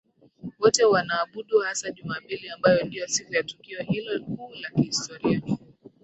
[0.59, 5.41] wote wanaabudu hasa Jumapili ambayo ndiyo siku ya tukio hilo kuu la historia